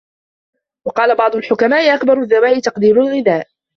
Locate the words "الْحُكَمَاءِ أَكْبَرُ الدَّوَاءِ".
1.35-2.59